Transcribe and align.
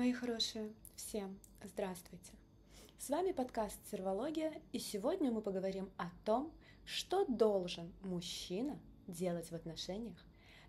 Мои 0.00 0.14
хорошие, 0.14 0.72
всем 0.96 1.38
здравствуйте! 1.62 2.32
С 2.96 3.10
вами 3.10 3.32
подкаст 3.32 3.78
«Сервология», 3.90 4.50
и 4.72 4.78
сегодня 4.78 5.30
мы 5.30 5.42
поговорим 5.42 5.90
о 5.98 6.06
том, 6.24 6.54
что 6.86 7.26
должен 7.26 7.92
мужчина 8.00 8.80
делать 9.06 9.50
в 9.50 9.54
отношениях 9.54 10.16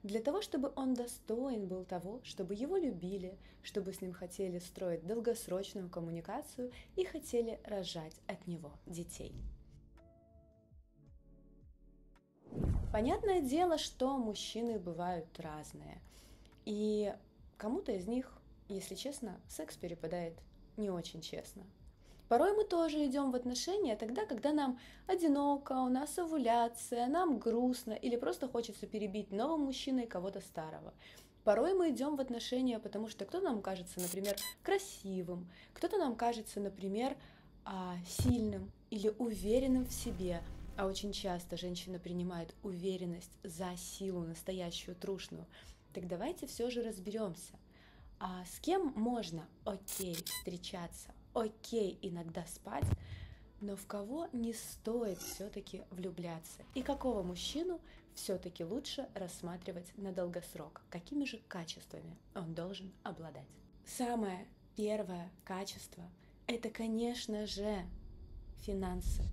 для 0.04 0.22
того, 0.22 0.42
чтобы 0.42 0.74
он 0.76 0.96
достоин 0.96 1.70
был 1.70 1.86
того, 1.86 2.20
чтобы 2.26 2.56
его 2.56 2.76
любили, 2.76 3.40
чтобы 3.64 3.94
с 3.94 4.02
ним 4.02 4.12
хотели 4.12 4.60
строить 4.60 5.08
долгосрочную 5.08 5.90
коммуникацию 5.90 6.70
и 6.98 7.06
хотели 7.06 7.62
рожать 7.64 8.20
от 8.28 8.46
него 8.48 8.74
детей. 8.86 9.34
Понятное 12.92 13.40
дело, 13.40 13.78
что 13.78 14.18
мужчины 14.18 14.78
бывают 14.78 15.40
разные, 15.40 16.02
и 16.66 17.16
кому-то 17.56 17.94
из 17.94 18.08
них 18.08 18.41
если 18.76 18.96
честно, 18.96 19.40
секс 19.48 19.76
перепадает 19.76 20.34
не 20.78 20.90
очень 20.90 21.22
честно. 21.22 21.64
Порой 22.32 22.56
мы 22.56 22.64
тоже 22.64 23.06
идем 23.06 23.32
в 23.32 23.36
отношения 23.36 23.98
тогда, 23.98 24.26
когда 24.26 24.54
нам 24.54 24.80
одиноко, 25.06 25.74
у 25.74 25.90
нас 25.90 26.18
овуляция, 26.18 27.08
нам 27.08 27.40
грустно 27.40 27.92
или 27.92 28.16
просто 28.16 28.48
хочется 28.48 28.88
перебить 28.88 29.32
новым 29.32 29.66
мужчиной 29.66 30.08
кого-то 30.08 30.40
старого. 30.40 30.94
Порой 31.44 31.74
мы 31.74 31.90
идем 31.90 32.16
в 32.16 32.22
отношения, 32.22 32.80
потому 32.80 33.10
что 33.10 33.26
кто-то 33.26 33.44
нам 33.44 33.62
кажется, 33.62 34.00
например, 34.00 34.38
красивым, 34.64 35.50
кто-то 35.74 35.98
нам 35.98 36.16
кажется, 36.16 36.62
например, 36.62 37.18
а, 37.66 37.98
сильным 38.08 38.72
или 38.90 39.10
уверенным 39.18 39.86
в 39.86 39.92
себе. 39.92 40.42
А 40.78 40.86
очень 40.86 41.12
часто 41.12 41.58
женщина 41.58 42.00
принимает 42.00 42.56
уверенность 42.64 43.38
за 43.44 43.76
силу 43.76 44.22
настоящую, 44.22 44.96
трушную. 44.96 45.46
Так 45.94 46.08
давайте 46.08 46.48
все 46.48 46.70
же 46.70 46.82
разберемся– 46.82 47.54
а 48.24 48.46
с 48.46 48.60
кем 48.60 48.94
можно, 48.96 49.48
окей, 49.66 50.14
встречаться, 50.14 51.12
окей, 51.34 51.98
иногда 52.04 52.46
спать, 52.46 52.86
но 53.62 53.76
в 53.76 53.88
кого 53.88 54.28
не 54.32 54.54
стоит 54.54 55.18
все-таки 55.18 55.82
влюбляться? 55.90 56.62
И 56.76 56.84
какого 56.84 57.24
мужчину 57.24 57.82
все-таки 58.14 58.64
лучше 58.64 59.10
рассматривать 59.16 59.92
на 59.98 60.12
долгосрок? 60.12 60.84
Какими 60.92 61.26
же 61.26 61.42
качествами 61.48 62.16
он 62.36 62.54
должен 62.54 62.94
обладать? 63.02 63.48
Самое 63.88 64.46
первое 64.76 65.32
качество– 65.44 66.04
это, 66.46 66.70
конечно 66.70 67.48
же, 67.48 67.84
финансы. 68.60 69.24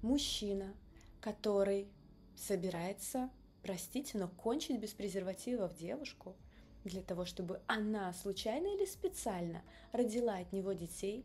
Мужчина, 0.00 0.72
который 1.20 1.88
собирается, 2.34 3.28
простите, 3.62 4.16
но 4.16 4.28
кончить 4.28 4.80
без 4.80 4.94
презервативов 4.94 5.76
девушку– 5.76 6.34
для 6.84 7.02
того, 7.02 7.24
чтобы 7.24 7.60
она 7.66 8.12
случайно 8.12 8.68
или 8.74 8.84
специально 8.84 9.62
родила 9.92 10.34
от 10.34 10.52
него 10.52 10.72
детей, 10.72 11.24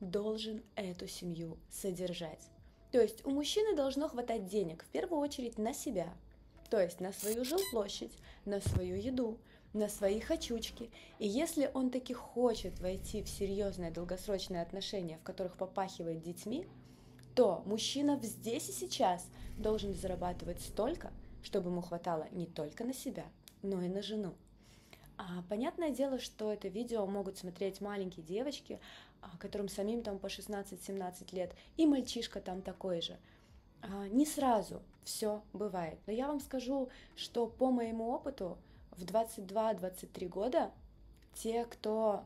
должен 0.00 0.62
эту 0.74 1.06
семью 1.06 1.58
содержать. 1.70 2.50
То 2.92 3.00
есть 3.00 3.24
у 3.26 3.30
мужчины 3.30 3.74
должно 3.74 4.08
хватать 4.08 4.46
денег 4.46 4.84
в 4.84 4.88
первую 4.88 5.20
очередь 5.20 5.58
на 5.58 5.74
себя, 5.74 6.14
то 6.70 6.80
есть 6.80 7.00
на 7.00 7.12
свою 7.12 7.44
жилплощадь, 7.44 8.12
на 8.44 8.60
свою 8.60 8.96
еду, 8.96 9.38
на 9.72 9.88
свои 9.88 10.20
хочучки. 10.20 10.90
И 11.18 11.26
если 11.26 11.70
он 11.74 11.90
таки 11.90 12.14
хочет 12.14 12.78
войти 12.80 13.22
в 13.22 13.28
серьезные 13.28 13.90
долгосрочные 13.90 14.62
отношения, 14.62 15.18
в 15.18 15.22
которых 15.22 15.56
попахивает 15.56 16.22
детьми, 16.22 16.66
то 17.34 17.62
мужчина 17.66 18.18
здесь 18.22 18.68
и 18.70 18.72
сейчас 18.72 19.26
должен 19.58 19.94
зарабатывать 19.94 20.62
столько, 20.62 21.12
чтобы 21.42 21.70
ему 21.70 21.82
хватало 21.82 22.26
не 22.32 22.46
только 22.46 22.84
на 22.84 22.94
себя, 22.94 23.26
но 23.62 23.82
и 23.82 23.88
на 23.88 24.02
жену. 24.02 24.34
А, 25.18 25.42
понятное 25.48 25.90
дело, 25.90 26.18
что 26.18 26.52
это 26.52 26.68
видео 26.68 27.06
могут 27.06 27.38
смотреть 27.38 27.80
маленькие 27.80 28.24
девочки, 28.24 28.80
а, 29.20 29.36
которым 29.38 29.68
самим 29.68 30.02
там 30.02 30.18
по 30.18 30.26
16-17 30.26 31.34
лет, 31.34 31.54
и 31.76 31.86
мальчишка 31.86 32.40
там 32.40 32.62
такой 32.62 33.00
же. 33.00 33.16
А, 33.82 34.08
не 34.08 34.26
сразу 34.26 34.82
все 35.04 35.42
бывает. 35.52 35.98
Но 36.06 36.12
я 36.12 36.26
вам 36.28 36.40
скажу, 36.40 36.90
что 37.14 37.46
по 37.46 37.70
моему 37.70 38.10
опыту 38.10 38.58
в 38.92 39.04
22-23 39.04 40.28
года 40.28 40.70
те, 41.34 41.64
кто 41.64 42.24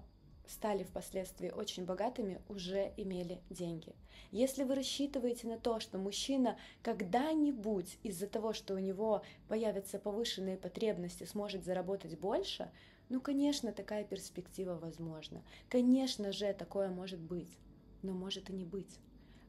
стали 0.51 0.83
впоследствии 0.83 1.51
очень 1.51 1.85
богатыми, 1.85 2.41
уже 2.49 2.93
имели 2.97 3.41
деньги. 3.51 3.95
Если 4.33 4.65
вы 4.65 4.75
рассчитываете 4.75 5.47
на 5.47 5.59
то, 5.59 5.81
что 5.81 5.99
мужчина 5.99 6.59
когда-нибудь 6.83 7.99
из-за 8.03 8.27
того, 8.27 8.53
что 8.53 8.75
у 8.75 8.79
него 8.79 9.23
появятся 9.49 9.99
повышенные 9.99 10.57
потребности, 10.57 11.25
сможет 11.25 11.65
заработать 11.65 12.19
больше, 12.19 12.71
ну, 13.09 13.21
конечно, 13.21 13.73
такая 13.73 14.05
перспектива 14.05 14.75
возможна. 14.75 15.43
Конечно 15.69 16.33
же, 16.33 16.53
такое 16.53 16.91
может 16.91 17.21
быть, 17.21 17.59
но 18.03 18.13
может 18.13 18.51
и 18.51 18.53
не 18.53 18.65
быть. 18.65 18.99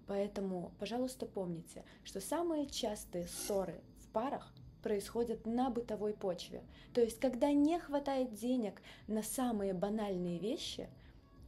Поэтому, 0.07 0.71
пожалуйста, 0.79 1.25
помните, 1.25 1.83
что 2.03 2.19
самые 2.21 2.67
частые 2.67 3.27
ссоры 3.27 3.81
в 3.99 4.07
парах 4.09 4.53
происходят 4.81 5.45
на 5.45 5.69
бытовой 5.69 6.13
почве. 6.13 6.63
То 6.93 7.01
есть, 7.01 7.19
когда 7.19 7.51
не 7.51 7.79
хватает 7.79 8.33
денег 8.33 8.81
на 9.07 9.23
самые 9.23 9.73
банальные 9.73 10.39
вещи, 10.39 10.89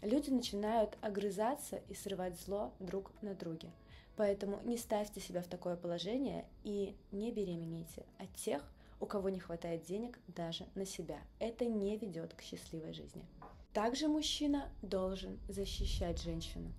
люди 0.01 0.29
начинают 0.29 0.97
огрызаться 1.01 1.81
и 1.89 1.95
срывать 1.95 2.39
зло 2.39 2.73
друг 2.79 3.11
на 3.21 3.33
друге. 3.33 3.71
Поэтому 4.15 4.59
не 4.63 4.77
ставьте 4.77 5.19
себя 5.19 5.41
в 5.41 5.47
такое 5.47 5.75
положение 5.75 6.45
и 6.63 6.95
не 7.11 7.31
беременейте 7.31 8.05
от 8.19 8.33
тех, 8.35 8.63
у 8.99 9.05
кого 9.05 9.29
не 9.29 9.39
хватает 9.39 9.83
денег 9.83 10.19
даже 10.27 10.65
на 10.75 10.85
себя. 10.85 11.19
Это 11.39 11.65
не 11.65 11.97
ведет 11.97 12.33
к 12.33 12.41
счастливой 12.41 12.93
жизни. 12.93 13.25
Также 13.73 14.07
мужчина 14.07 14.69
должен 14.83 15.39
защищать 15.49 16.21
женщину. 16.21 16.71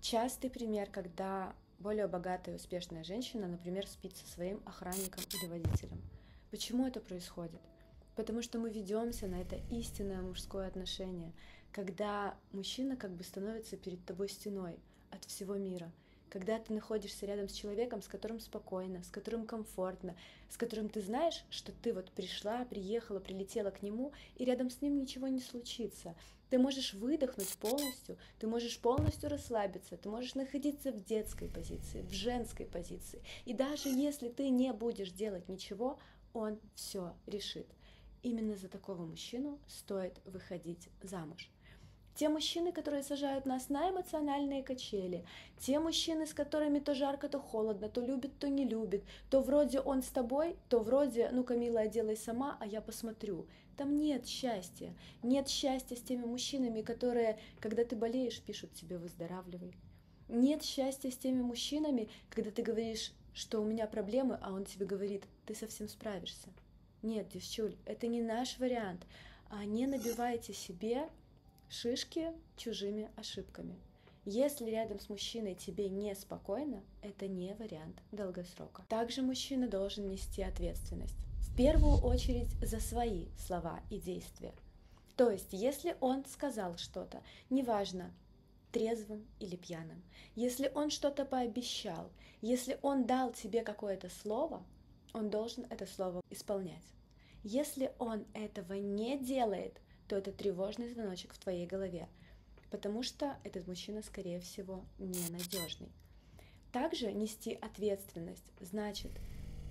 Частый 0.00 0.48
пример, 0.48 0.88
когда 0.90 1.54
более 1.80 2.06
богатая 2.06 2.52
и 2.52 2.56
успешная 2.56 3.02
женщина, 3.02 3.48
например, 3.48 3.86
спит 3.86 4.16
со 4.16 4.26
своим 4.32 4.62
охранником 4.64 5.24
или 5.34 5.48
водителем. 5.48 6.00
Почему 6.50 6.86
это 6.86 7.00
происходит? 7.00 7.60
Потому 8.14 8.42
что 8.42 8.58
мы 8.58 8.70
ведемся 8.70 9.26
на 9.26 9.40
это 9.40 9.56
истинное 9.70 10.20
мужское 10.20 10.68
отношение, 10.68 11.32
когда 11.72 12.36
мужчина 12.52 12.96
как 12.96 13.10
бы 13.12 13.24
становится 13.24 13.76
перед 13.76 14.04
тобой 14.04 14.28
стеной 14.28 14.78
от 15.10 15.24
всего 15.24 15.56
мира– 15.56 15.90
когда 16.30 16.58
ты 16.58 16.72
находишься 16.72 17.26
рядом 17.26 17.48
с 17.48 17.52
человеком, 17.52 18.00
с 18.00 18.08
которым 18.08 18.40
спокойно, 18.40 19.02
с 19.02 19.08
которым 19.08 19.46
комфортно, 19.46 20.16
с 20.48 20.56
которым 20.56 20.88
ты 20.88 21.02
знаешь, 21.02 21.44
что 21.50 21.72
ты 21.72 21.92
вот 21.92 22.10
пришла, 22.12 22.64
приехала, 22.64 23.18
прилетела 23.18 23.70
к 23.70 23.82
нему, 23.82 24.12
и 24.36 24.44
рядом 24.44 24.70
с 24.70 24.80
ним 24.80 24.96
ничего 24.96 25.28
не 25.28 25.40
случится. 25.40 26.14
Ты 26.48 26.58
можешь 26.58 26.94
выдохнуть 26.94 27.56
полностью, 27.58 28.16
ты 28.38 28.46
можешь 28.46 28.78
полностью 28.78 29.28
расслабиться, 29.28 29.96
ты 29.96 30.08
можешь 30.08 30.34
находиться 30.34 30.92
в 30.92 31.04
детской 31.04 31.48
позиции, 31.48 32.02
в 32.02 32.12
женской 32.12 32.66
позиции. 32.66 33.22
И 33.44 33.52
даже 33.52 33.88
если 33.88 34.28
ты 34.28 34.48
не 34.48 34.72
будешь 34.72 35.10
делать 35.10 35.48
ничего, 35.48 35.98
он 36.32 36.58
все 36.74 37.14
решит. 37.26 37.66
Именно 38.22 38.56
за 38.56 38.68
такого 38.68 39.04
мужчину 39.04 39.58
стоит 39.66 40.20
выходить 40.24 40.88
замуж. 41.02 41.50
Те 42.14 42.28
мужчины, 42.28 42.72
которые 42.72 43.02
сажают 43.02 43.46
нас 43.46 43.68
на 43.68 43.90
эмоциональные 43.90 44.62
качели, 44.62 45.24
те 45.58 45.78
мужчины, 45.78 46.26
с 46.26 46.34
которыми 46.34 46.78
то 46.78 46.94
жарко, 46.94 47.28
то 47.28 47.38
холодно, 47.38 47.88
то 47.88 48.00
любит, 48.00 48.38
то 48.38 48.48
не 48.48 48.66
любит, 48.66 49.04
то 49.30 49.40
вроде 49.40 49.80
он 49.80 50.02
с 50.02 50.08
тобой, 50.08 50.56
то 50.68 50.80
вроде, 50.80 51.30
ну-ка, 51.32 51.56
милая, 51.56 51.88
делай 51.88 52.16
сама, 52.16 52.56
а 52.60 52.66
я 52.66 52.80
посмотрю. 52.80 53.46
Там 53.76 53.96
нет 53.96 54.26
счастья. 54.26 54.94
Нет 55.22 55.48
счастья 55.48 55.96
с 55.96 56.02
теми 56.02 56.26
мужчинами, 56.26 56.82
которые, 56.82 57.38
когда 57.60 57.84
ты 57.84 57.96
болеешь, 57.96 58.42
пишут 58.42 58.74
тебе 58.74 58.98
«выздоравливай». 58.98 59.74
Нет 60.28 60.62
счастья 60.62 61.10
с 61.10 61.16
теми 61.16 61.40
мужчинами, 61.40 62.08
когда 62.28 62.50
ты 62.50 62.62
говоришь, 62.62 63.12
что 63.32 63.60
у 63.60 63.64
меня 63.64 63.86
проблемы, 63.86 64.38
а 64.42 64.52
он 64.52 64.64
тебе 64.64 64.86
говорит, 64.86 65.24
ты 65.46 65.54
совсем 65.54 65.88
справишься. 65.88 66.48
Нет, 67.02 67.28
девчуль, 67.30 67.74
это 67.86 68.06
не 68.06 68.20
наш 68.20 68.58
вариант. 68.58 69.06
А 69.48 69.64
не 69.64 69.86
набивайте 69.86 70.52
себе 70.52 71.08
шишки 71.70 72.32
чужими 72.56 73.10
ошибками. 73.16 73.78
Если 74.24 74.68
рядом 74.70 74.98
с 74.98 75.08
мужчиной 75.08 75.54
тебе 75.54 75.88
неспокойно, 75.88 76.82
это 77.00 77.26
не 77.28 77.54
вариант 77.54 77.96
долгосрока. 78.12 78.82
Также 78.88 79.22
мужчина 79.22 79.68
должен 79.68 80.08
нести 80.08 80.42
ответственность. 80.42 81.16
В 81.38 81.56
первую 81.56 82.02
очередь 82.02 82.50
за 82.60 82.80
свои 82.80 83.28
слова 83.38 83.80
и 83.88 83.98
действия. 83.98 84.52
То 85.16 85.30
есть, 85.30 85.52
если 85.52 85.96
он 86.00 86.24
сказал 86.26 86.76
что-то, 86.76 87.22
неважно, 87.50 88.12
трезвым 88.72 89.24
или 89.38 89.56
пьяным, 89.56 90.02
если 90.34 90.70
он 90.74 90.90
что-то 90.90 91.24
пообещал, 91.24 92.10
если 92.40 92.78
он 92.82 93.04
дал 93.04 93.32
тебе 93.32 93.62
какое-то 93.62 94.08
слово, 94.08 94.62
он 95.12 95.30
должен 95.30 95.66
это 95.70 95.86
слово 95.86 96.20
исполнять. 96.30 96.84
Если 97.42 97.92
он 97.98 98.26
этого 98.34 98.74
не 98.74 99.18
делает, 99.18 99.80
то 100.10 100.16
это 100.16 100.32
тревожный 100.32 100.88
звоночек 100.88 101.32
в 101.32 101.38
твоей 101.38 101.68
голове, 101.68 102.08
потому 102.72 103.04
что 103.04 103.38
этот 103.44 103.68
мужчина, 103.68 104.02
скорее 104.02 104.40
всего, 104.40 104.84
ненадежный. 104.98 105.92
Также 106.72 107.12
нести 107.12 107.54
ответственность 107.54 108.50
значит, 108.58 109.12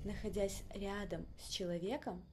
находясь 0.05 0.63
рядом 0.69 1.25
с 1.41 1.49
человеком, 1.49 2.23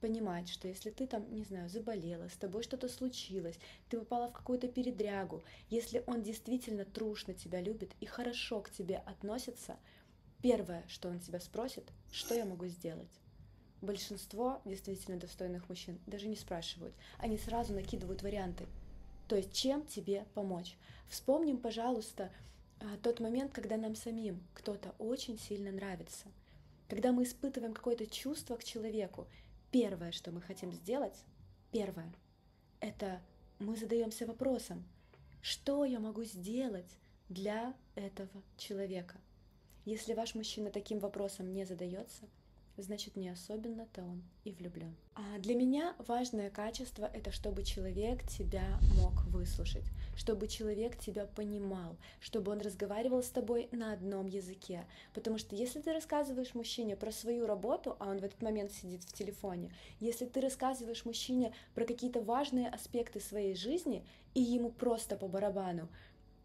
понимать, 0.00 0.48
что 0.48 0.68
если 0.68 0.90
ты 0.90 1.08
там, 1.08 1.28
не 1.34 1.42
знаю, 1.42 1.68
заболела, 1.68 2.28
с 2.28 2.36
тобой 2.36 2.62
что-то 2.62 2.88
случилось, 2.88 3.58
ты 3.88 3.98
попала 3.98 4.28
в 4.28 4.32
какую-то 4.32 4.68
передрягу, 4.68 5.42
если 5.68 6.04
он 6.06 6.22
действительно 6.22 6.84
трушно 6.84 7.34
тебя 7.34 7.60
любит 7.60 7.90
и 7.98 8.06
хорошо 8.06 8.60
к 8.60 8.70
тебе 8.70 8.98
относится, 8.98 9.76
первое, 10.40 10.84
что 10.86 11.08
он 11.08 11.18
тебя 11.18 11.40
спросит, 11.40 11.90
что 12.12 12.36
я 12.36 12.44
могу 12.44 12.68
сделать. 12.68 13.10
Большинство 13.82 14.60
действительно 14.64 15.18
достойных 15.18 15.68
мужчин 15.68 15.98
даже 16.06 16.28
не 16.28 16.36
спрашивают, 16.36 16.94
они 17.18 17.36
сразу 17.38 17.74
накидывают 17.74 18.22
варианты. 18.22 18.66
То 19.28 19.36
есть 19.36 19.52
чем 19.52 19.86
тебе 19.86 20.24
помочь? 20.34 20.76
Вспомним, 21.08 21.58
пожалуйста, 21.58 22.30
а, 22.80 22.96
тот 23.02 23.20
момент, 23.20 23.52
когда 23.52 23.76
нам 23.76 23.94
самим 23.94 24.42
кто-то 24.54 24.94
очень 24.98 25.38
сильно 25.38 25.70
нравится. 25.72 26.26
Когда 26.88 27.12
мы 27.12 27.24
испытываем 27.24 27.74
какое-то 27.74 28.06
чувство 28.06 28.56
к 28.56 28.64
человеку, 28.64 29.26
первое, 29.72 30.12
что 30.12 30.30
мы 30.30 30.40
хотим 30.40 30.72
сделать, 30.72 31.16
первое, 31.72 32.12
это 32.80 33.20
мы 33.58 33.76
задаемся 33.76 34.26
вопросом, 34.26 34.84
что 35.42 35.84
я 35.84 35.98
могу 35.98 36.24
сделать 36.24 36.90
для 37.28 37.74
этого 37.94 38.42
человека. 38.56 39.16
Если 39.84 40.14
ваш 40.14 40.34
мужчина 40.34 40.70
таким 40.70 40.98
вопросом 40.98 41.52
не 41.52 41.64
задается, 41.64 42.24
значит 42.82 43.16
не 43.16 43.28
особенно-то 43.28 44.02
он 44.02 44.22
и 44.44 44.52
влюблен. 44.52 44.94
А 45.14 45.38
для 45.38 45.54
меня 45.54 45.94
важное 46.06 46.50
качество 46.50 47.10
это 47.12 47.30
чтобы 47.30 47.62
человек 47.62 48.26
тебя 48.26 48.78
мог 48.96 49.24
выслушать, 49.26 49.84
чтобы 50.16 50.48
человек 50.48 50.98
тебя 50.98 51.26
понимал, 51.26 51.96
чтобы 52.20 52.52
он 52.52 52.60
разговаривал 52.60 53.22
с 53.22 53.30
тобой 53.30 53.68
на 53.72 53.92
одном 53.92 54.26
языке. 54.26 54.84
Потому 55.14 55.38
что 55.38 55.56
если 55.56 55.80
ты 55.80 55.92
рассказываешь 55.92 56.54
мужчине 56.54 56.96
про 56.96 57.12
свою 57.12 57.46
работу, 57.46 57.96
а 57.98 58.10
он 58.10 58.18
в 58.18 58.24
этот 58.24 58.42
момент 58.42 58.72
сидит 58.72 59.02
в 59.04 59.12
телефоне, 59.12 59.72
если 60.00 60.26
ты 60.26 60.40
рассказываешь 60.40 61.04
мужчине 61.04 61.54
про 61.74 61.84
какие-то 61.84 62.20
важные 62.20 62.68
аспекты 62.68 63.20
своей 63.20 63.54
жизни, 63.54 64.04
и 64.34 64.42
ему 64.42 64.70
просто 64.70 65.16
по 65.16 65.28
барабану, 65.28 65.88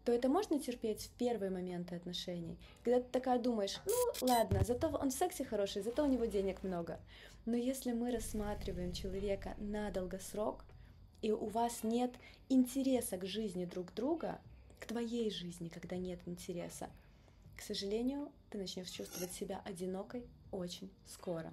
то 0.04 0.12
это 0.12 0.28
можно 0.28 0.58
терпеть 0.58 1.02
в 1.02 1.10
первые 1.10 1.50
моменты 1.50 1.94
отношений, 1.94 2.56
когда 2.82 3.00
ты 3.00 3.06
такая 3.10 3.38
думаешь, 3.38 3.80
ну 3.86 4.26
ладно, 4.26 4.62
зато 4.64 4.88
он 4.88 5.10
в 5.10 5.14
сексе 5.14 5.44
хороший, 5.44 5.82
зато 5.82 6.04
у 6.04 6.08
него 6.08 6.24
денег 6.24 6.62
много. 6.62 6.98
Но 7.44 7.56
если 7.56 7.92
мы 7.92 8.10
рассматриваем 8.10 8.92
человека 8.92 9.54
на 9.58 9.90
долгосрок, 9.90 10.64
и 11.22 11.30
у 11.30 11.46
вас 11.46 11.84
нет 11.84 12.12
интереса 12.48 13.16
к 13.16 13.24
жизни 13.24 13.64
друг 13.64 13.94
друга, 13.94 14.40
к 14.80 14.86
твоей 14.86 15.30
жизни, 15.30 15.68
когда 15.68 15.96
нет 15.96 16.18
интереса, 16.26 16.90
к 17.56 17.62
сожалению, 17.62 18.30
ты 18.50 18.58
начнешь 18.58 18.90
чувствовать 18.90 19.32
себя 19.32 19.60
одинокой 19.64 20.24
очень 20.50 20.90
скоро. 21.06 21.52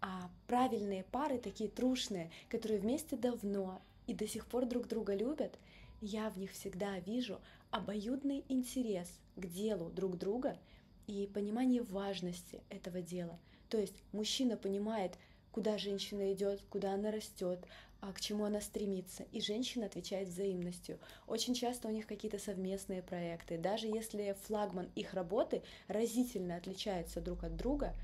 А 0.00 0.30
правильные 0.46 1.04
пары, 1.04 1.38
такие 1.38 1.68
трушные, 1.68 2.30
которые 2.48 2.78
вместе 2.78 3.16
давно 3.16 3.82
и 4.06 4.14
до 4.14 4.26
сих 4.26 4.46
пор 4.46 4.64
друг 4.66 4.86
друга 4.86 5.14
любят, 5.14 5.58
я 6.00 6.30
в 6.30 6.38
них 6.38 6.52
всегда 6.52 6.98
вижу 7.00 7.40
обоюдный 7.70 8.44
интерес 8.48 9.08
к 9.36 9.46
делу 9.46 9.90
друг 9.90 10.16
друга 10.16 10.58
и 11.06 11.28
понимание 11.32 11.82
важности 11.82 12.62
этого 12.68 13.02
дела. 13.02 13.38
То 13.68 13.78
есть 13.78 14.02
мужчина 14.12 14.56
понимает, 14.56 15.12
куда 15.52 15.78
женщина 15.78 16.32
идет, 16.32 16.62
куда 16.70 16.94
она 16.94 17.10
растет, 17.10 17.64
а 18.00 18.12
к 18.12 18.20
чему 18.20 18.44
она 18.44 18.60
стремится, 18.60 19.24
и 19.30 19.40
женщина 19.40 19.86
отвечает 19.86 20.28
взаимностью. 20.28 20.98
Очень 21.26 21.54
часто 21.54 21.88
у 21.88 21.90
них 21.90 22.06
какие-то 22.06 22.38
совместные 22.38 23.02
проекты. 23.02 23.58
Даже 23.58 23.86
если 23.86 24.34
флагман 24.46 24.90
их 24.94 25.12
работы 25.12 25.62
разительно 25.86 26.56
отличается 26.56 27.20
друг 27.20 27.44
от 27.44 27.56
друга, 27.56 27.94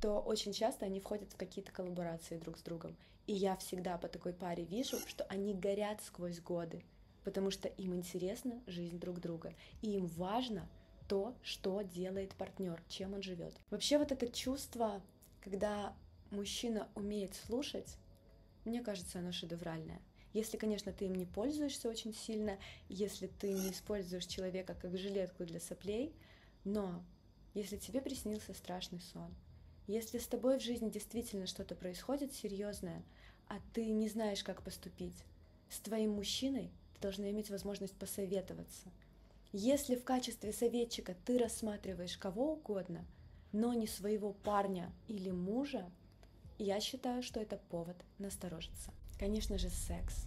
то 0.00 0.20
очень 0.20 0.52
часто 0.52 0.86
они 0.86 1.00
входят 1.00 1.32
в 1.32 1.36
какие-то 1.36 1.72
коллаборации 1.72 2.38
друг 2.38 2.58
с 2.58 2.62
другом. 2.62 2.96
И 3.26 3.32
я 3.32 3.56
всегда 3.56 3.98
по 3.98 4.08
такой 4.08 4.32
паре 4.32 4.64
вижу, 4.64 4.98
что 5.06 5.24
они 5.24 5.52
горят 5.52 6.00
сквозь 6.02 6.40
годы 6.40 6.82
потому 7.24 7.50
что 7.50 7.68
им 7.68 7.94
интересна 7.94 8.60
жизнь 8.66 8.98
друг 8.98 9.20
друга, 9.20 9.54
и 9.82 9.92
им 9.92 10.06
важно 10.06 10.68
то, 11.08 11.34
что 11.42 11.82
делает 11.82 12.34
партнер, 12.34 12.80
чем 12.88 13.14
он 13.14 13.22
живет. 13.22 13.54
Вообще 13.70 13.98
вот 13.98 14.12
это 14.12 14.28
чувство, 14.28 15.02
когда 15.40 15.94
мужчина 16.30 16.88
умеет 16.94 17.34
слушать, 17.34 17.96
мне 18.64 18.82
кажется, 18.82 19.18
оно 19.18 19.32
шедевральное. 19.32 20.00
Если, 20.32 20.56
конечно, 20.56 20.92
ты 20.92 21.06
им 21.06 21.14
не 21.14 21.26
пользуешься 21.26 21.88
очень 21.88 22.14
сильно, 22.14 22.58
если 22.88 23.26
ты 23.26 23.52
не 23.52 23.72
используешь 23.72 24.26
человека 24.26 24.76
как 24.80 24.96
жилетку 24.96 25.44
для 25.44 25.58
соплей, 25.58 26.14
но 26.64 27.02
если 27.54 27.76
тебе 27.76 28.00
приснился 28.00 28.54
страшный 28.54 29.00
сон, 29.00 29.34
если 29.88 30.18
с 30.18 30.28
тобой 30.28 30.58
в 30.58 30.62
жизни 30.62 30.88
действительно 30.88 31.46
что-то 31.46 31.74
происходит 31.74 32.32
серьезное, 32.32 33.02
а 33.48 33.58
ты 33.74 33.90
не 33.90 34.08
знаешь, 34.08 34.44
как 34.44 34.62
поступить, 34.62 35.24
с 35.68 35.80
твоим 35.80 36.12
мужчиной 36.12 36.70
должны 37.00 37.30
иметь 37.30 37.50
возможность 37.50 37.94
посоветоваться. 37.94 38.88
Если 39.52 39.96
в 39.96 40.04
качестве 40.04 40.52
советчика 40.52 41.16
ты 41.24 41.38
рассматриваешь 41.38 42.16
кого 42.16 42.52
угодно, 42.52 43.04
но 43.52 43.72
не 43.72 43.86
своего 43.86 44.32
парня 44.32 44.92
или 45.08 45.30
мужа, 45.30 45.90
я 46.58 46.78
считаю, 46.78 47.22
что 47.22 47.40
это 47.40 47.56
повод 47.70 47.96
насторожиться. 48.18 48.92
Конечно 49.18 49.58
же, 49.58 49.68
секс. 49.68 50.26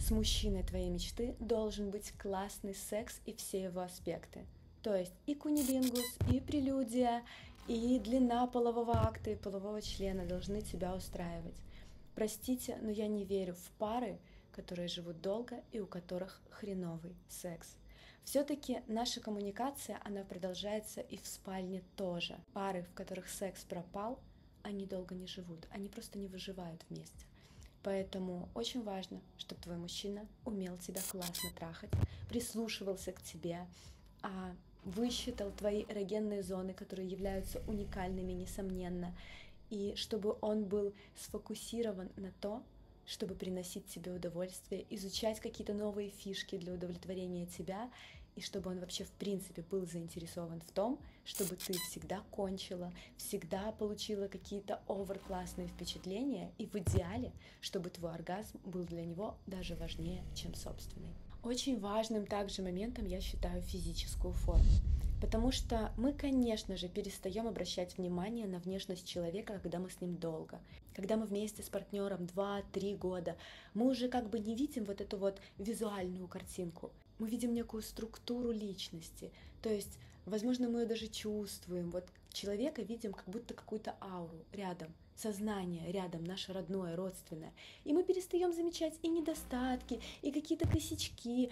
С 0.00 0.10
мужчиной 0.10 0.64
твоей 0.64 0.90
мечты 0.90 1.36
должен 1.38 1.90
быть 1.90 2.12
классный 2.18 2.74
секс 2.74 3.20
и 3.24 3.32
все 3.34 3.62
его 3.62 3.80
аспекты. 3.80 4.44
То 4.82 4.94
есть 4.94 5.14
и 5.26 5.34
кунилингус, 5.34 6.18
и 6.30 6.40
прелюдия, 6.40 7.22
и 7.68 7.98
длина 7.98 8.46
полового 8.46 8.96
акта 8.96 9.30
и 9.30 9.36
полового 9.36 9.80
члена 9.80 10.26
должны 10.26 10.60
тебя 10.60 10.94
устраивать. 10.94 11.56
Простите, 12.14 12.76
но 12.82 12.90
я 12.90 13.06
не 13.06 13.24
верю 13.24 13.54
в 13.54 13.70
пары, 13.78 14.18
которые 14.54 14.88
живут 14.88 15.20
долго 15.20 15.62
и 15.72 15.80
у 15.80 15.86
которых 15.86 16.40
хреновый 16.50 17.14
секс. 17.28 17.76
Все-таки 18.24 18.82
наша 18.86 19.20
коммуникация, 19.20 20.00
она 20.04 20.22
продолжается 20.24 21.00
и 21.00 21.18
в 21.18 21.26
спальне 21.26 21.82
тоже. 21.96 22.38
Пары, 22.54 22.82
в 22.82 22.94
которых 22.94 23.28
секс 23.28 23.64
пропал, 23.64 24.18
они 24.62 24.86
долго 24.86 25.14
не 25.14 25.26
живут, 25.26 25.66
они 25.70 25.88
просто 25.88 26.18
не 26.18 26.28
выживают 26.28 26.82
вместе. 26.88 27.26
Поэтому 27.82 28.48
очень 28.54 28.82
важно, 28.82 29.20
чтобы 29.36 29.60
твой 29.60 29.76
мужчина 29.76 30.26
умел 30.46 30.78
тебя 30.78 31.02
классно 31.10 31.50
трахать, 31.54 31.90
прислушивался 32.30 33.12
к 33.12 33.22
тебе, 33.22 33.66
а 34.22 34.54
высчитал 34.84 35.50
твои 35.50 35.84
эрогенные 35.88 36.42
зоны, 36.42 36.72
которые 36.72 37.08
являются 37.08 37.60
уникальными, 37.66 38.32
несомненно, 38.32 39.14
и 39.68 39.94
чтобы 39.96 40.36
он 40.40 40.64
был 40.64 40.94
сфокусирован 41.16 42.10
на 42.16 42.32
то, 42.40 42.62
чтобы 43.06 43.34
приносить 43.34 43.86
тебе 43.86 44.12
удовольствие, 44.12 44.86
изучать 44.90 45.40
какие-то 45.40 45.74
новые 45.74 46.10
фишки 46.10 46.56
для 46.56 46.72
удовлетворения 46.72 47.46
тебя, 47.46 47.90
и 48.36 48.40
чтобы 48.40 48.70
он 48.70 48.80
вообще 48.80 49.04
в 49.04 49.10
принципе 49.12 49.62
был 49.62 49.86
заинтересован 49.86 50.60
в 50.60 50.70
том, 50.72 50.98
чтобы 51.24 51.56
ты 51.56 51.74
всегда 51.74 52.22
кончила, 52.30 52.92
всегда 53.16 53.72
получила 53.72 54.26
какие-то 54.26 54.80
оверклассные 54.88 55.68
впечатления, 55.68 56.50
и 56.58 56.66
в 56.66 56.74
идеале, 56.74 57.32
чтобы 57.60 57.90
твой 57.90 58.12
оргазм 58.12 58.58
был 58.64 58.84
для 58.84 59.04
него 59.04 59.36
даже 59.46 59.76
важнее, 59.76 60.24
чем 60.34 60.54
собственный. 60.54 61.14
Очень 61.42 61.78
важным 61.78 62.26
также 62.26 62.62
моментом 62.62 63.06
я 63.06 63.20
считаю 63.20 63.62
физическую 63.62 64.32
форму. 64.32 64.93
Потому 65.20 65.52
что 65.52 65.92
мы, 65.96 66.12
конечно 66.12 66.76
же, 66.76 66.88
перестаем 66.88 67.46
обращать 67.48 67.96
внимание 67.96 68.46
на 68.46 68.58
внешность 68.58 69.08
человека, 69.08 69.58
когда 69.62 69.78
мы 69.78 69.90
с 69.90 70.00
ним 70.00 70.16
долго. 70.16 70.60
Когда 70.94 71.16
мы 71.16 71.26
вместе 71.26 71.62
с 71.62 71.68
партнером 71.68 72.24
2-3 72.24 72.96
года, 72.98 73.36
мы 73.72 73.88
уже 73.90 74.08
как 74.08 74.28
бы 74.28 74.38
не 74.38 74.54
видим 74.54 74.84
вот 74.84 75.00
эту 75.00 75.16
вот 75.16 75.40
визуальную 75.58 76.28
картинку. 76.28 76.92
Мы 77.18 77.28
видим 77.28 77.54
некую 77.54 77.82
структуру 77.82 78.50
личности. 78.50 79.32
То 79.62 79.70
есть, 79.70 79.98
возможно, 80.26 80.68
мы 80.68 80.80
ее 80.80 80.86
даже 80.86 81.06
чувствуем. 81.06 81.90
Вот 81.90 82.04
человека 82.32 82.82
видим 82.82 83.12
как 83.12 83.26
будто 83.26 83.54
какую-то 83.54 83.96
ауру 84.00 84.44
рядом, 84.52 84.92
сознание 85.16 85.90
рядом, 85.90 86.24
наше 86.24 86.52
родное, 86.52 86.96
родственное. 86.96 87.52
И 87.84 87.92
мы 87.92 88.04
перестаем 88.04 88.52
замечать 88.52 88.98
и 89.02 89.08
недостатки, 89.08 90.00
и 90.22 90.32
какие-то 90.32 90.68
косячки, 90.68 91.50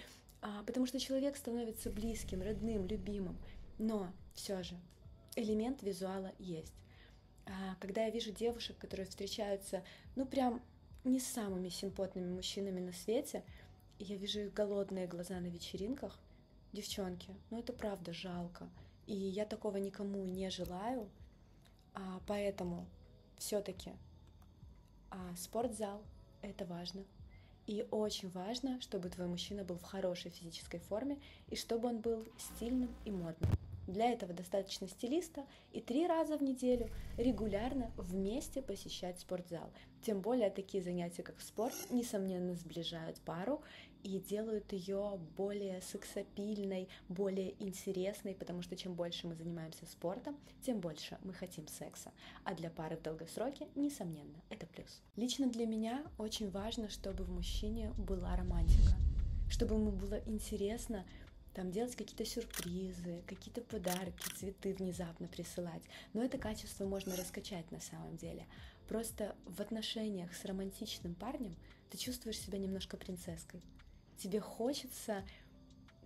потому 0.67 0.87
что 0.87 0.99
человек 0.99 1.37
становится 1.37 1.91
близким, 1.91 2.43
родным, 2.43 2.87
любимым. 2.87 3.39
Но 3.79 4.13
все 4.35 4.63
же 4.63 4.77
элемент 5.37 5.83
визуала 5.83 6.33
есть. 6.39 6.75
А 7.47 7.77
когда 7.81 8.05
я 8.05 8.11
вижу 8.11 8.33
девушек, 8.33 8.79
которые 8.79 9.07
встречаются, 9.07 9.83
ну 10.15 10.27
прям 10.27 10.63
не 11.05 11.19
с 11.19 11.27
самыми 11.27 11.69
симпотными 11.69 12.33
мужчинами 12.33 12.81
на 12.81 12.93
свете, 12.93 13.45
я 13.99 14.17
вижу 14.17 14.41
их 14.41 14.55
голодные 14.55 15.07
глаза 15.07 15.41
на 15.41 15.47
вечеринках, 15.47 16.19
девчонки, 16.73 17.35
ну 17.51 17.59
это 17.59 17.73
правда 17.73 18.13
жалко. 18.13 18.69
И 19.07 19.15
я 19.15 19.45
такого 19.45 19.79
никому 19.79 20.25
не 20.25 20.49
желаю, 20.51 21.09
а, 21.95 22.21
поэтому 22.27 22.87
все-таки 23.37 23.93
а, 25.11 25.35
спортзал 25.37 26.03
это 26.41 26.65
важно. 26.65 27.05
И 27.67 27.87
очень 27.91 28.29
важно, 28.31 28.81
чтобы 28.81 29.09
твой 29.09 29.29
мужчина 29.29 29.63
был 29.65 29.77
в 29.79 29.85
хорошей 29.85 30.31
физической 30.31 30.81
форме 30.81 31.19
и 31.49 31.57
чтобы 31.57 31.89
он 31.89 32.01
был 32.01 32.27
стильным 32.39 32.91
и 33.05 33.11
модным. 33.11 33.51
Для 33.87 34.13
этого 34.13 34.33
достаточно 34.33 34.89
стилиста 34.89 35.45
и 35.73 35.81
три 35.81 36.07
раза 36.07 36.37
в 36.37 36.43
неделю 36.43 36.89
регулярно 37.17 37.91
вместе 37.97 38.63
посещать 38.63 39.19
спортзал. 39.19 39.71
Тем 40.03 40.21
более 40.21 40.51
такие 40.51 40.83
занятия, 40.83 41.23
как 41.23 41.41
спорт, 41.41 41.75
несомненно 41.91 42.55
сближают 42.55 43.21
пару 43.21 43.63
и 44.03 44.19
делают 44.19 44.73
ее 44.73 45.21
более 45.37 45.81
сексапильной, 45.81 46.89
более 47.09 47.55
интересной, 47.63 48.35
потому 48.35 48.63
что 48.63 48.77
чем 48.77 48.95
больше 48.95 49.27
мы 49.27 49.35
занимаемся 49.35 49.87
спортом, 49.87 50.37
тем 50.63 50.81
больше 50.81 51.19
мы 51.23 51.33
хотим 51.33 51.69
секса. 51.69 52.13
А 52.45 52.55
для 52.55 52.71
пары 52.71 52.97
в 52.97 53.03
долгосроке, 53.03 53.69
несомненно, 53.75 54.43
это 54.51 54.67
плюс. 54.67 55.03
Лично 55.17 55.49
для 55.49 55.67
меня 55.67 56.05
очень 56.19 56.51
важно, 56.51 56.89
чтобы 56.89 57.25
в 57.25 57.31
мужчине 57.31 57.91
была 57.97 58.35
романтика, 58.37 58.97
чтобы 59.49 59.77
ему 59.77 59.93
было 59.93 60.21
интересно 60.27 61.05
там 61.55 61.71
делать 61.71 61.97
какие-то 61.97 62.25
сюрпризы, 62.25 63.23
какие-то 63.27 63.61
подарки, 63.61 64.29
цветы 64.37 64.75
внезапно 64.75 65.29
присылать. 65.29 65.83
Но 66.13 66.23
это 66.23 66.39
качество 66.39 66.87
можно 66.87 67.17
раскачать 67.17 67.71
на 67.71 67.81
самом 67.81 68.17
деле. 68.17 68.47
Просто 68.89 69.37
в 69.47 69.61
отношениях 69.61 70.35
с 70.35 70.45
романтичным 70.45 71.15
парнем 71.15 71.57
ты 71.91 71.99
чувствуешь 71.99 72.39
себя 72.39 72.59
немножко 72.59 72.97
принцесской. 72.97 73.63
Тебе 74.17 74.41
хочется, 74.41 75.25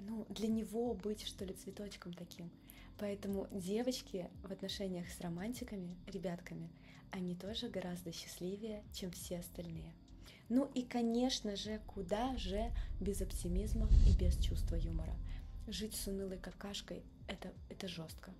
ну, 0.00 0.26
для 0.28 0.48
него 0.48 0.94
быть, 0.94 1.26
что 1.26 1.44
ли, 1.44 1.54
цветочком 1.54 2.12
таким. 2.12 2.50
Поэтому 2.98 3.46
девочки 3.50 4.28
в 4.42 4.50
отношениях 4.50 5.08
с 5.08 5.20
романтиками, 5.20 5.96
ребятками, 6.06 6.70
они 7.12 7.34
тоже 7.34 7.68
гораздо 7.68 8.12
счастливее, 8.12 8.82
чем 8.92 9.10
все 9.10 9.38
остальные. 9.38 9.92
Ну 10.48 10.70
и, 10.74 10.82
конечно 10.82 11.56
же, 11.56 11.80
куда 11.86 12.36
же 12.36 12.72
без 13.00 13.20
оптимизма 13.20 13.88
и 14.06 14.16
без 14.16 14.36
чувства 14.38 14.76
юмора 14.76 15.14
жить 15.66 15.94
с 15.94 16.06
унылой 16.06 16.38
какашкой 16.38 17.02
это, 17.28 17.52
это 17.68 17.88
жестко. 17.88 18.32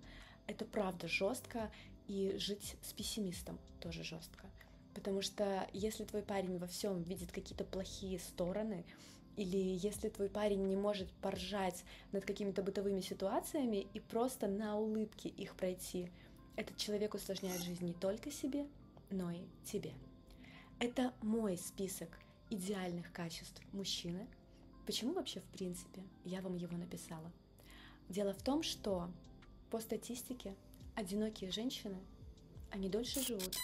Это 0.47 0.65
правда 0.65 1.09
жестко, 1.09 1.71
и 2.09 2.37
жить 2.39 2.77
с 2.83 2.93
пессимистом 2.93 3.59
тоже 3.81 4.05
жестко. 4.05 4.47
Потому 4.95 5.23
что 5.23 5.69
если 5.73 6.05
твой 6.05 6.23
парень 6.23 6.59
во 6.59 6.67
всем 6.67 7.03
видит 7.03 7.33
какие-то 7.33 7.65
плохие 7.65 8.19
стороны, 8.19 8.85
или 9.37 9.59
если 9.59 10.09
твой 10.09 10.31
парень 10.31 10.67
не 10.67 10.77
может 10.77 11.11
поржать 11.21 11.85
над 12.13 12.25
какими-то 12.25 12.63
бытовыми 12.63 13.01
ситуациями 13.01 13.87
и 13.93 14.01
просто 14.01 14.49
на 14.49 14.79
улыбке 14.79 15.29
их 15.29 15.55
пройти, 15.57 16.11
этот 16.57 16.79
человек 16.79 17.15
усложняет 17.15 17.61
жизнь 17.61 17.85
не 17.85 17.93
только 17.93 18.31
себе, 18.31 18.67
но 19.11 19.31
и 19.31 19.43
тебе. 19.65 19.93
Это 20.79 21.13
мой 21.21 21.59
список 21.59 22.09
идеальных 22.49 23.13
качеств 23.13 23.61
мужчины, 23.73 24.27
Почему 24.87 25.15
вообще, 25.15 25.41
в 25.41 25.49
принципе, 25.49 26.05
я 26.25 26.41
вам 26.41 26.55
его 26.55 26.77
написала? 26.77 27.33
Дело 28.09 28.33
в 28.33 28.43
том, 28.43 28.63
что 28.63 29.11
по 29.69 29.81
статистике 29.81 30.55
одинокие 30.95 31.51
женщины, 31.51 31.99
они 32.71 32.89
дольше 32.89 33.21
живут, 33.21 33.57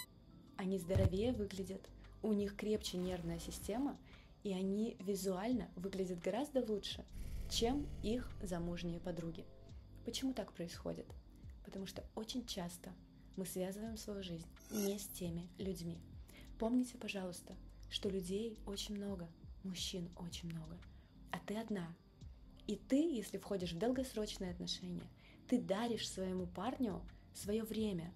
они 0.57 0.79
здоровее 0.79 1.33
выглядят, 1.33 1.89
у 2.23 2.33
них 2.33 2.57
крепче 2.57 2.99
нервная 2.99 3.39
система, 3.39 3.97
и 4.43 4.53
они 4.53 4.97
визуально 4.99 5.71
выглядят 5.77 6.19
гораздо 6.19 6.61
лучше, 6.61 7.05
чем 7.49 7.87
их 8.03 8.29
замужние 8.43 8.99
подруги. 8.99 9.45
Почему 10.05 10.35
так 10.35 10.53
происходит? 10.53 11.07
Потому 11.65 11.87
что 11.87 12.05
очень 12.17 12.45
часто 12.47 12.93
мы 13.37 13.47
связываем 13.47 13.97
свою 13.97 14.25
жизнь 14.25 14.47
не 14.73 14.99
с 14.99 15.07
теми 15.07 15.49
людьми. 15.59 16.01
Помните, 16.59 16.99
пожалуйста, 16.99 17.55
что 17.91 18.09
людей 18.09 18.59
очень 18.67 18.97
много, 18.97 19.29
мужчин 19.63 20.11
очень 20.17 20.51
много– 20.51 20.77
а 21.33 21.39
ты 21.45 21.57
одна. 21.57 21.93
И 22.67 22.77
ты, 22.77 22.97
если 22.97 23.39
входишь 23.39 23.73
в 23.73 23.79
долгосрочные 23.79 24.53
отношения, 24.53 25.09
ты 25.49 25.59
даришь 25.59 26.09
своему 26.09 26.47
парню 26.47 27.03
свое 27.35 27.65
время, 27.65 28.13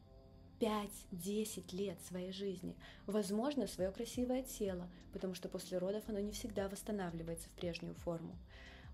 5-10 0.60 1.76
лет 1.76 2.00
своей 2.02 2.32
жизни, 2.32 2.76
возможно, 3.06 3.66
свое 3.66 3.90
красивое 3.90 4.42
тело, 4.42 4.88
потому 5.12 5.34
что 5.34 5.48
после 5.48 5.78
родов 5.78 6.04
оно 6.08 6.20
не 6.20 6.32
всегда 6.32 6.68
восстанавливается 6.68 7.48
в 7.48 7.52
прежнюю 7.52 7.94
форму. 7.94 8.36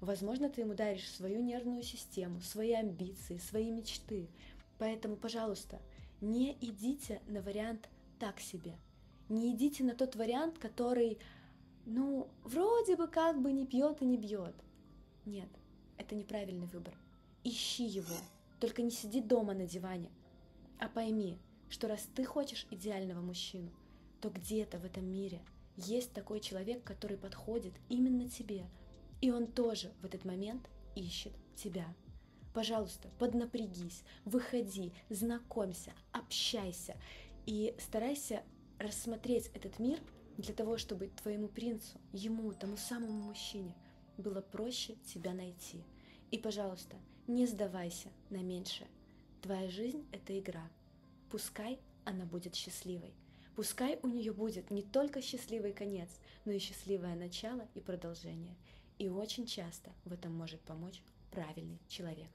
Возможно, 0.01 0.51
ты 0.51 0.63
ему 0.63 0.75
даришь 0.75 1.09
свою 1.09 1.41
нервную 1.41 1.85
систему, 1.85 2.41
свои 2.41 2.73
амбиции, 2.73 3.39
свои 3.39 3.71
мечты. 3.71 4.29
Поэтому, 4.79 5.15
пожалуйста, 5.15 5.81
не 6.21 6.57
идите 6.61 7.21
на 7.29 7.41
вариант 7.41 7.89
так 8.19 8.41
себе. 8.41 8.75
Не 9.29 9.55
идите 9.55 9.85
на 9.85 9.95
тот 9.95 10.17
вариант, 10.17 10.59
который 10.59 11.19
ну, 11.85 12.29
вроде 12.45 12.97
бы 12.97 13.09
как 13.09 13.41
бы 13.41 13.53
не 13.53 13.67
пьет 13.67 14.03
и 14.03 14.05
не 14.05 14.17
бьет. 14.17 14.55
Нет, 15.25 15.49
это 15.99 16.15
неправильный 16.15 16.67
выбор. 16.67 16.95
Ищи 17.45 17.85
его, 17.85 18.15
только 18.61 18.83
не 18.83 18.91
сиди 18.91 19.21
дома 19.21 19.55
на 19.55 19.67
диване. 19.67 20.11
А 20.79 20.89
пойми, 20.89 21.39
что 21.69 21.89
раз 21.89 22.09
ты 22.15 22.25
хочешь 22.25 22.67
идеального 22.71 23.21
мужчину, 23.21 23.71
то 24.21 24.31
где-то 24.31 24.79
в 24.79 24.85
этом 24.85 25.05
мире 25.07 25.41
есть 25.77 26.13
такой 26.13 26.41
человек, 26.41 26.85
который 26.85 27.17
подходит 27.17 27.73
именно 27.89 28.29
тебе, 28.29 28.67
и 29.21 29.31
он 29.31 29.47
тоже 29.47 29.93
в 30.01 30.05
этот 30.05 30.25
момент 30.25 30.69
ищет 30.95 31.33
тебя. 31.57 31.87
Пожалуйста, 32.55 33.09
поднапрягись, 33.19 34.03
выходи, 34.25 34.93
знакомься, 35.09 35.93
общайся 36.13 36.97
и 37.47 37.75
старайся 37.79 38.43
рассмотреть 38.79 39.51
этот 39.55 39.79
мир 39.79 39.99
для 40.43 40.55
того, 40.55 40.77
чтобы 40.77 41.07
твоему 41.23 41.49
принцу, 41.49 42.01
ему, 42.13 42.53
тому 42.53 42.77
самому 42.77 43.13
мужчине, 43.13 43.75
было 44.19 44.41
проще 44.41 44.97
тебя 45.07 45.33
найти. 45.33 45.83
И, 46.33 46.39
пожалуйста, 46.39 46.97
не 47.29 47.47
сдавайся 47.47 48.09
на 48.29 48.43
меньшее. 48.43 48.89
Твоя 49.41 49.71
жизнь– 49.71 50.05
это 50.13 50.37
игра. 50.39 50.69
Пускай 51.31 51.79
она 52.05 52.25
будет 52.25 52.57
счастливой. 52.57 53.15
Пускай 53.55 53.99
у 54.03 54.09
нее 54.09 54.33
будет 54.33 54.71
не 54.71 54.83
только 54.83 55.23
счастливый 55.23 55.73
конец, 55.73 56.11
но 56.45 56.53
и 56.53 56.59
счастливое 56.59 57.15
начало 57.15 57.69
и 57.75 57.81
продолжение. 57.81 58.57
И 58.99 59.09
очень 59.09 59.47
часто 59.47 59.93
в 60.05 60.13
этом 60.13 60.35
может 60.35 60.61
помочь 60.63 61.03
правильный 61.31 61.79
человек. 61.89 62.31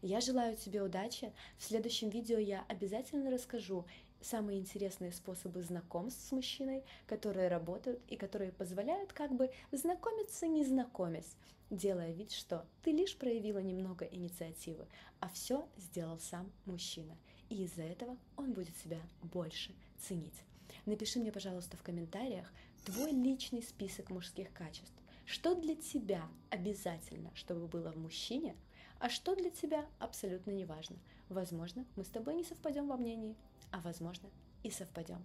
Я 0.00 0.20
желаю 0.20 0.56
тебе 0.56 0.82
удачи. 0.82 1.32
В 1.58 1.64
следующем 1.64 2.08
видео 2.08 2.38
я 2.38 2.64
обязательно 2.68 3.30
расскажу 3.30 3.84
самые 4.22 4.58
интересные 4.58 5.12
способы 5.12 5.62
знакомств 5.62 6.26
с 6.26 6.32
мужчиной, 6.32 6.84
которые 7.06 7.48
работают 7.48 8.00
и 8.08 8.16
которые 8.16 8.52
позволяют 8.52 9.12
как 9.12 9.34
бы 9.34 9.50
знакомиться 9.72 10.46
не 10.46 10.64
знакомясь, 10.64 11.36
делая 11.70 12.12
вид, 12.12 12.32
что 12.32 12.66
ты 12.82 12.92
лишь 12.92 13.16
проявила 13.16 13.58
немного 13.58 14.04
инициативы, 14.04 14.86
а 15.20 15.28
все 15.28 15.68
сделал 15.76 16.18
сам 16.18 16.50
мужчина. 16.66 17.16
И 17.48 17.64
из-за 17.64 17.82
этого 17.82 18.16
он 18.36 18.52
будет 18.52 18.76
себя 18.78 19.00
больше 19.22 19.74
ценить. 19.98 20.42
Напиши 20.86 21.18
мне, 21.18 21.32
пожалуйста, 21.32 21.76
в 21.76 21.82
комментариях 21.82 22.50
твой 22.84 23.12
личный 23.12 23.62
список 23.62 24.10
мужских 24.10 24.52
качеств. 24.52 24.92
Что 25.24 25.54
для 25.54 25.76
тебя 25.76 26.28
обязательно, 26.50 27.30
чтобы 27.34 27.66
было 27.68 27.92
в 27.92 27.96
мужчине, 27.96 28.56
а 28.98 29.08
что 29.08 29.34
для 29.34 29.50
тебя 29.50 29.86
абсолютно 29.98 30.50
не 30.50 30.64
важно. 30.64 30.96
Возможно, 31.28 31.84
мы 31.96 32.04
с 32.04 32.08
тобой 32.08 32.34
не 32.34 32.44
совпадем 32.44 32.88
во 32.88 32.96
мнении, 32.96 33.36
а 33.72 33.80
возможно 33.80 34.30
и 34.62 34.70
совпадем. 34.70 35.24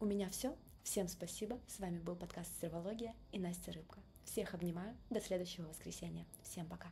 У 0.00 0.06
меня 0.06 0.30
все. 0.30 0.56
Всем 0.82 1.08
спасибо. 1.08 1.60
С 1.66 1.78
вами 1.78 1.98
был 1.98 2.16
подкаст 2.16 2.50
«Сервология» 2.60 3.14
и 3.32 3.38
Настя 3.38 3.72
Рыбка. 3.72 4.00
Всех 4.24 4.54
обнимаю. 4.54 4.96
До 5.10 5.20
следующего 5.20 5.68
воскресенья. 5.68 6.26
Всем 6.42 6.66
пока. 6.66 6.90